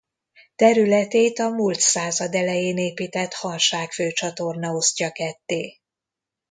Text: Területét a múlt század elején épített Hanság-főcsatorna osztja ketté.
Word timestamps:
Területét 0.55 1.39
a 1.39 1.49
múlt 1.49 1.79
század 1.79 2.35
elején 2.35 2.77
épített 2.77 3.33
Hanság-főcsatorna 3.33 4.71
osztja 4.75 5.11
ketté. 5.11 5.77